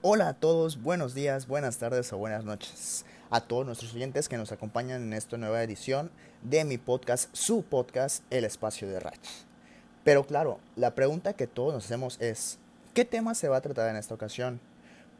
[0.00, 3.04] Hola a todos, buenos días, buenas tardes o buenas noches.
[3.30, 7.64] A todos nuestros oyentes que nos acompañan en esta nueva edición de mi podcast, su
[7.64, 9.18] podcast, El Espacio de Rach.
[10.04, 12.60] Pero claro, la pregunta que todos nos hacemos es,
[12.94, 14.60] ¿qué tema se va a tratar en esta ocasión?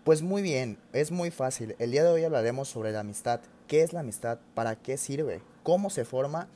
[0.05, 1.75] Pues muy bien, es muy fácil.
[1.81, 3.41] El día de hoy hablaremos sobre la amistad.
[3.67, 4.39] ¿Qué es la amistad?
[4.55, 5.43] ¿Para qué sirve?
[5.65, 6.47] ¿Cómo se forma?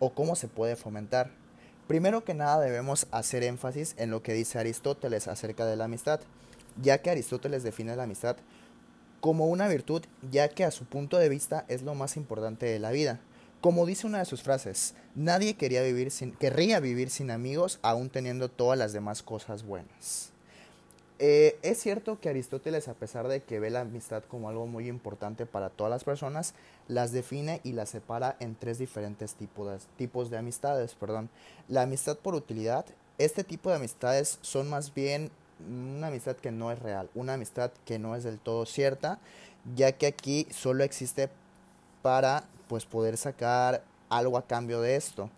[0.00, 1.30] ¿O cómo se puede fomentar?
[1.86, 6.20] Primero que nada debemos hacer énfasis en lo que dice Aristóteles acerca de la amistad,
[6.80, 8.36] ya que Aristóteles define la amistad
[9.20, 12.78] como una virtud, ya que a su punto de vista es lo más importante de
[12.78, 13.20] la vida.
[13.60, 18.08] Como dice una de sus frases, nadie quería vivir sin, querría vivir sin amigos aún
[18.08, 20.30] teniendo todas las demás cosas buenas.
[21.20, 24.86] Eh, es cierto que Aristóteles, a pesar de que ve la amistad como algo muy
[24.86, 26.54] importante para todas las personas,
[26.86, 30.94] las define y las separa en tres diferentes tipos de, tipos de amistades.
[30.94, 31.28] Perdón.
[31.66, 32.86] La amistad por utilidad.
[33.18, 35.32] Este tipo de amistades son más bien
[35.66, 39.18] una amistad que no es real, una amistad que no es del todo cierta,
[39.74, 41.28] ya que aquí solo existe
[42.02, 45.30] para pues poder sacar algo a cambio de esto.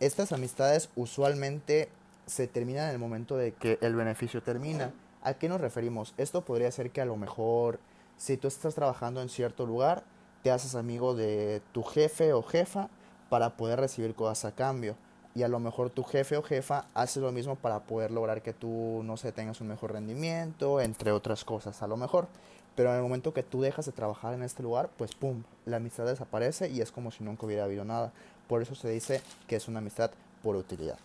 [0.00, 1.88] Estas amistades usualmente
[2.26, 4.92] se terminan en el momento de que el beneficio termina.
[5.22, 6.14] ¿A qué nos referimos?
[6.16, 7.78] Esto podría ser que a lo mejor
[8.16, 10.04] si tú estás trabajando en cierto lugar,
[10.42, 12.88] te haces amigo de tu jefe o jefa
[13.28, 14.96] para poder recibir cosas a cambio.
[15.34, 18.52] Y a lo mejor tu jefe o jefa hace lo mismo para poder lograr que
[18.52, 22.28] tú, no sé, tengas un mejor rendimiento, entre otras cosas, a lo mejor.
[22.74, 25.78] Pero en el momento que tú dejas de trabajar en este lugar, pues pum, la
[25.78, 28.12] amistad desaparece y es como si nunca hubiera habido nada.
[28.48, 30.10] Por eso se dice que es una amistad
[30.42, 30.98] por utilidad.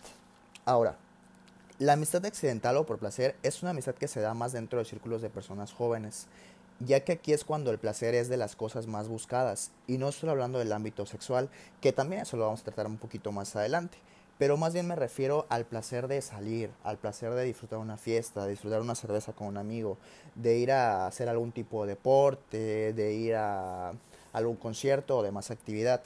[0.64, 0.96] Ahora,
[1.78, 4.84] la amistad accidental o por placer es una amistad que se da más dentro de
[4.84, 6.26] círculos de personas jóvenes,
[6.80, 10.10] ya que aquí es cuando el placer es de las cosas más buscadas, y no
[10.10, 11.48] solo hablando del ámbito sexual,
[11.80, 13.98] que también eso lo vamos a tratar un poquito más adelante,
[14.38, 18.44] pero más bien me refiero al placer de salir, al placer de disfrutar una fiesta,
[18.44, 19.98] de disfrutar una cerveza con un amigo,
[20.36, 23.92] de ir a hacer algún tipo de deporte, de ir a
[24.32, 26.02] algún concierto o demás actividad.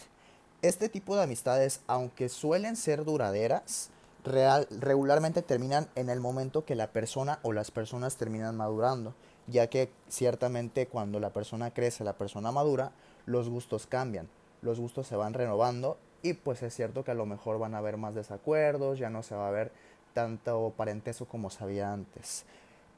[0.62, 3.90] Este tipo de amistades, aunque suelen ser duraderas,
[4.24, 9.14] regularmente terminan en el momento que la persona o las personas terminan madurando,
[9.46, 12.92] ya que ciertamente cuando la persona crece, la persona madura,
[13.26, 14.28] los gustos cambian,
[14.62, 17.78] los gustos se van renovando y pues es cierto que a lo mejor van a
[17.78, 19.72] haber más desacuerdos, ya no se va a ver
[20.14, 22.44] tanto parentesco como se había antes.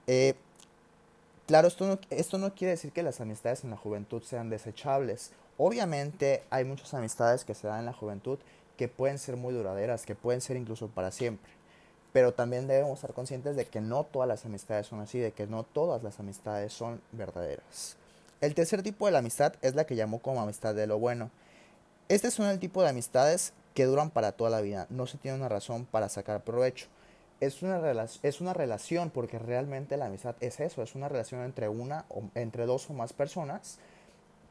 [0.07, 0.35] Eh,
[1.47, 5.33] claro, esto no, esto no quiere decir que las amistades en la juventud sean desechables.
[5.57, 8.39] Obviamente hay muchas amistades que se dan en la juventud
[8.77, 11.51] que pueden ser muy duraderas, que pueden ser incluso para siempre.
[12.13, 15.47] Pero también debemos estar conscientes de que no todas las amistades son así, de que
[15.47, 17.97] no todas las amistades son verdaderas.
[18.41, 21.31] El tercer tipo de la amistad es la que llamó como amistad de lo bueno.
[22.09, 25.39] Este son el tipo de amistades que duran para toda la vida, no se tiene
[25.39, 26.87] una razón para sacar provecho.
[27.41, 27.81] Es una,
[28.23, 32.23] es una relación porque realmente la amistad es eso, es una relación entre una o
[32.35, 33.79] entre dos o más personas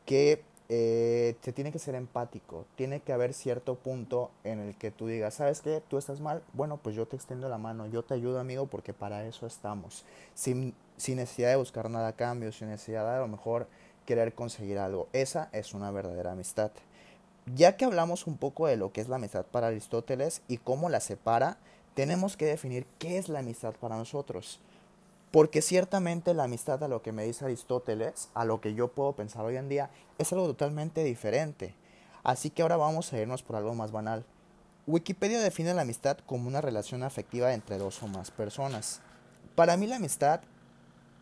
[0.05, 4.91] que eh, te tiene que ser empático, tiene que haber cierto punto en el que
[4.91, 5.81] tú digas, ¿sabes qué?
[5.87, 8.93] Tú estás mal, bueno, pues yo te extiendo la mano, yo te ayudo amigo porque
[8.93, 10.03] para eso estamos,
[10.33, 13.67] sin, sin necesidad de buscar nada a cambio, sin necesidad de a lo mejor
[14.05, 15.07] querer conseguir algo.
[15.13, 16.71] Esa es una verdadera amistad.
[17.45, 20.89] Ya que hablamos un poco de lo que es la amistad para Aristóteles y cómo
[20.89, 21.57] la separa,
[21.93, 24.59] tenemos que definir qué es la amistad para nosotros.
[25.29, 29.13] Porque ciertamente la amistad a lo que me dice Aristóteles, a lo que yo puedo
[29.13, 31.75] pensar hoy en día, es algo totalmente diferente.
[32.23, 34.23] Así que ahora vamos a irnos por algo más banal.
[34.87, 39.01] Wikipedia define la amistad como una relación afectiva entre dos o más personas.
[39.55, 40.41] Para mí la amistad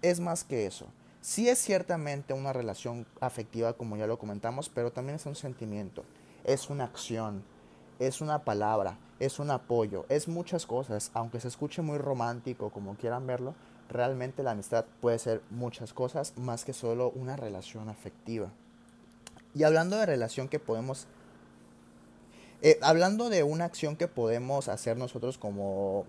[0.01, 0.87] es más que eso.
[1.21, 6.03] Sí es ciertamente una relación afectiva como ya lo comentamos, pero también es un sentimiento,
[6.43, 7.43] es una acción,
[7.99, 12.95] es una palabra, es un apoyo, es muchas cosas, aunque se escuche muy romántico como
[12.95, 13.53] quieran verlo,
[13.87, 18.49] realmente la amistad puede ser muchas cosas más que solo una relación afectiva.
[19.53, 21.05] Y hablando de relación que podemos...
[22.63, 26.05] Eh, hablando de una acción que podemos hacer nosotros como,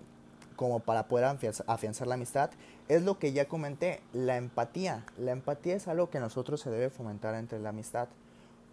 [0.55, 2.51] como para poder afianzar, la amistad,
[2.87, 5.05] es lo que ya comenté, la empatía.
[5.17, 8.07] La empatía es algo que nosotros se debe fomentar entre la amistad.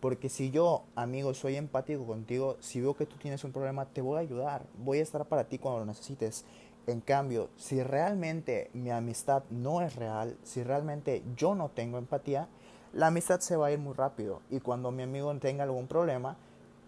[0.00, 4.00] Porque si yo, amigo, soy empático contigo, si veo que tú tienes un problema, te
[4.00, 4.62] voy a ayudar.
[4.78, 6.44] Voy a estar para ti cuando lo necesites.
[6.86, 12.48] En cambio, si realmente mi amistad no es real, si realmente yo no tengo empatía,
[12.92, 16.36] la amistad se va a ir muy rápido y cuando mi amigo tenga algún problema,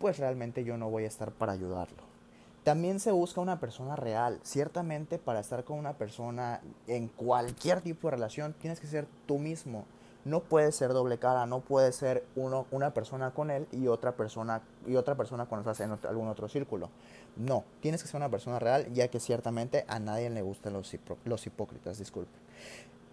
[0.01, 2.12] pues realmente yo no voy a estar para ayudarlo.
[2.65, 4.39] También se busca una persona real.
[4.43, 9.39] Ciertamente para estar con una persona en cualquier tipo de relación tienes que ser tú
[9.39, 9.85] mismo
[10.25, 14.13] no puede ser doble cara, no puede ser uno, una persona con él y otra
[14.13, 16.91] persona y otra persona cuando estás en algún otro círculo.
[17.37, 21.47] No, tienes que ser una persona real, ya que ciertamente a nadie le gustan los,
[21.47, 22.39] hipócritas, disculpe.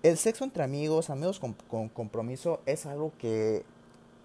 [0.04, 3.66] El sexo entre amigos, amigos con compromiso, es algo que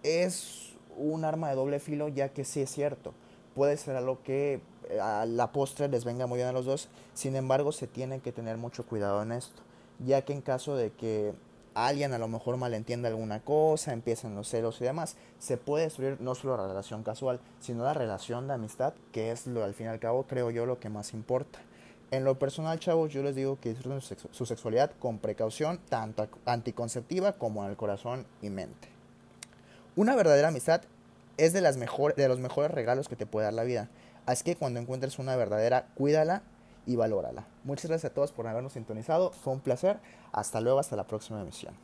[0.02, 3.14] es un arma de doble filo, ya que sí es cierto.
[3.54, 4.60] Puede ser algo que
[4.90, 8.20] eh, a la postre les venga muy bien a los dos, sin embargo se tiene
[8.20, 9.62] que tener mucho cuidado en esto,
[10.04, 11.34] ya que en caso de que
[11.74, 16.20] alguien a lo mejor malentienda alguna cosa, empiezan los celos y demás, se puede destruir
[16.20, 19.86] no solo la relación casual, sino la relación de amistad, que es lo al fin
[19.86, 21.60] y al cabo creo yo lo que más importa.
[22.10, 27.32] En lo personal, chavos, yo les digo que disfruten su, sexualidad con precaución, tanto anticonceptiva
[27.32, 28.88] como en el corazón y mente.
[29.96, 30.82] Una verdadera amistad
[31.36, 33.88] es de, las mejor, de los mejores regalos que te puede dar la vida.
[34.26, 36.42] Así que cuando encuentres una verdadera, cuídala
[36.86, 37.46] y valórala.
[37.64, 39.32] Muchas gracias a todos por habernos sintonizado.
[39.32, 39.98] Fue un placer.
[40.32, 41.74] Hasta luego, hasta la próxima emisión.